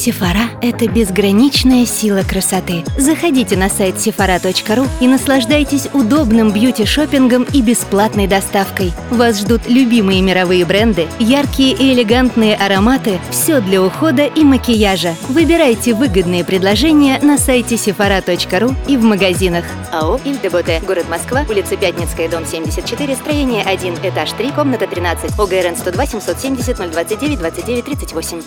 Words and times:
Сефара– 0.00 0.48
это 0.62 0.88
безграничная 0.88 1.84
сила 1.84 2.22
красоты. 2.22 2.84
Заходите 2.96 3.54
на 3.54 3.68
сайт 3.68 3.96
sephora.ru 3.96 4.88
и 4.98 5.06
наслаждайтесь 5.06 5.88
удобным 5.92 6.52
бьюти 6.52 6.86
шопингом 6.86 7.42
и 7.52 7.60
бесплатной 7.60 8.26
доставкой. 8.26 8.94
Вас 9.10 9.40
ждут 9.40 9.68
любимые 9.68 10.22
мировые 10.22 10.64
бренды, 10.64 11.06
яркие 11.18 11.74
и 11.74 11.92
элегантные 11.92 12.56
ароматы, 12.56 13.20
все 13.30 13.60
для 13.60 13.82
ухода 13.82 14.24
и 14.24 14.42
макияжа. 14.42 15.16
Выбирайте 15.28 15.92
выгодные 15.92 16.44
предложения 16.44 17.18
на 17.20 17.36
сайте 17.36 17.74
sephora.ru 17.74 18.74
и 18.88 18.96
в 18.96 19.02
магазинах. 19.04 19.66
АО 19.92 20.18
«Ильдеботе», 20.24 20.80
город 20.86 21.10
Москва, 21.10 21.44
улица 21.46 21.76
Пятницкая, 21.76 22.30
дом 22.30 22.46
74, 22.46 23.16
строение 23.16 23.62
1, 23.64 23.96
этаж 24.02 24.32
3, 24.32 24.52
комната 24.52 24.86
13, 24.86 25.38
ОГРН 25.38 25.76
102 25.76 26.06
770 26.06 26.90
029 26.90 27.38
29 27.38 27.84
38. 27.84 28.40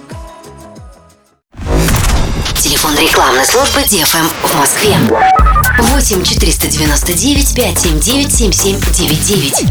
Телефон 2.64 2.98
рекламной 2.98 3.46
службы 3.46 3.82
DFM 3.82 4.32
в 4.42 4.56
Москве. 4.56 4.96
8 5.80 6.24
499 6.24 7.54
579 7.54 8.34
7799. 8.34 9.66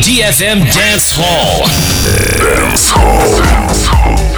DFM 0.00 0.62
Dance 0.70 1.16
Hall. 1.18 1.66
Dance 2.38 2.92
Hall. 2.94 3.42
Dance 3.42 3.88
Hall. 3.88 4.31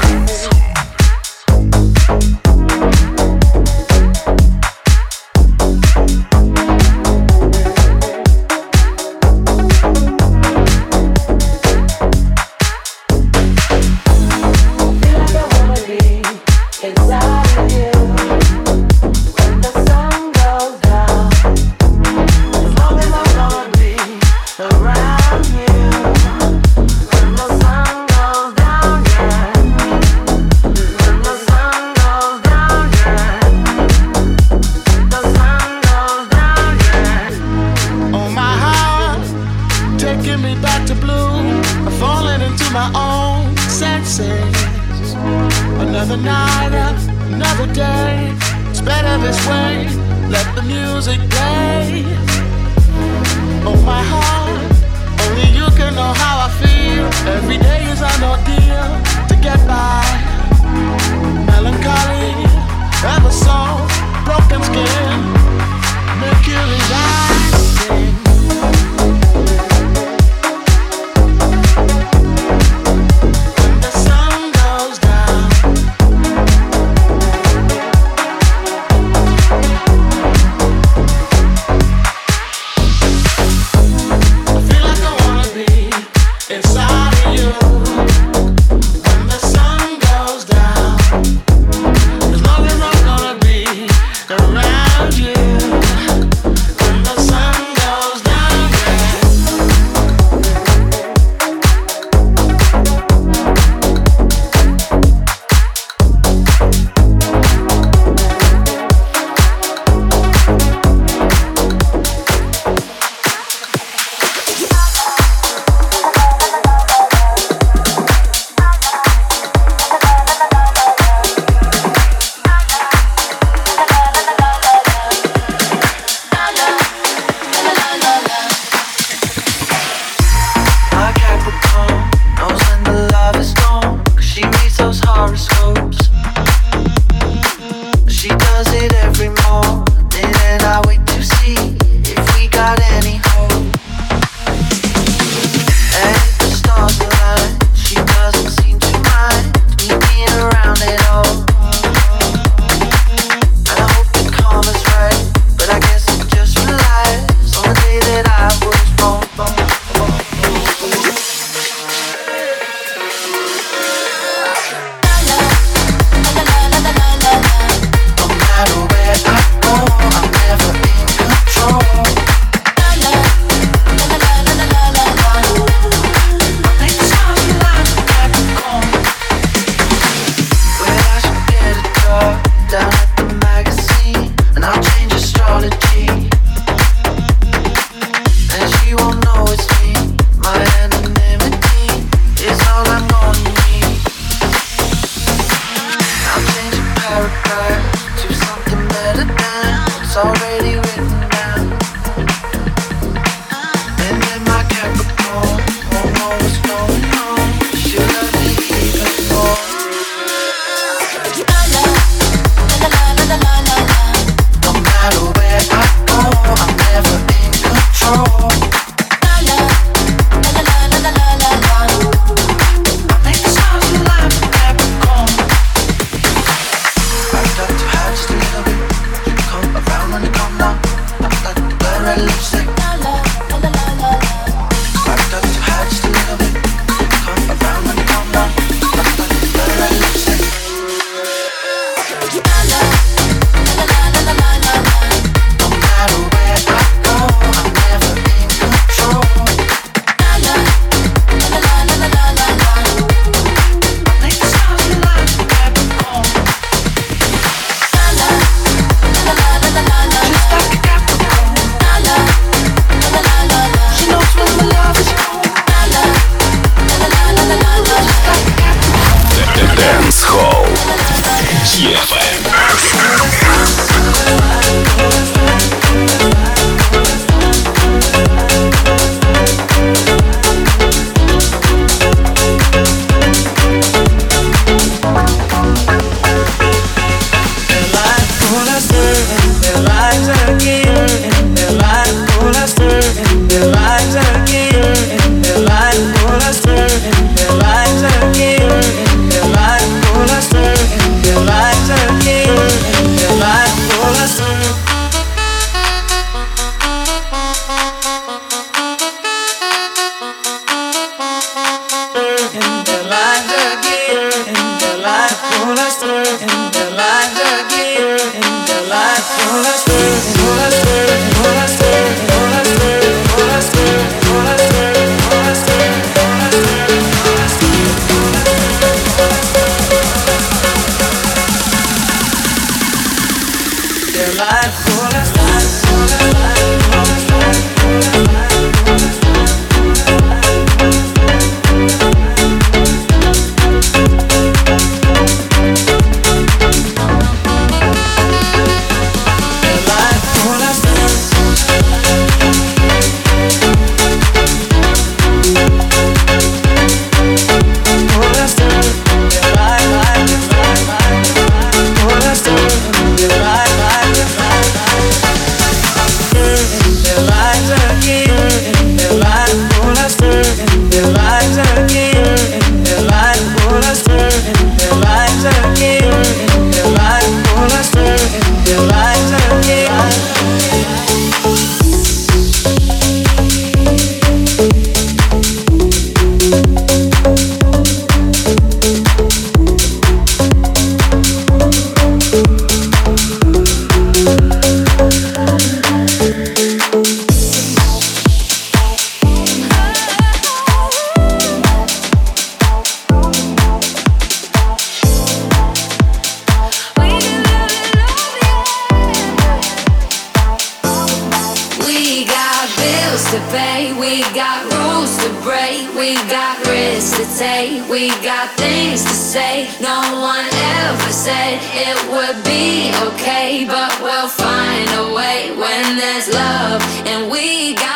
we 416.05 416.17
got 416.29 416.59
risks 416.67 417.17
to 417.17 417.39
take, 417.39 417.89
we 417.89 418.09
got 418.23 418.51
things 418.59 419.03
to 419.05 419.17
say. 419.33 419.71
No 419.81 420.01
one 420.21 420.45
ever 420.53 421.11
said 421.11 421.59
it 421.63 421.97
would 422.13 422.45
be 422.45 422.93
okay, 423.09 423.65
but 423.65 423.91
we'll 424.03 424.29
find 424.29 424.87
a 425.01 425.15
way 425.15 425.57
when 425.57 425.97
there's 425.97 426.29
love 426.29 426.83
and 427.07 427.31
we 427.31 427.75
got. 427.77 427.94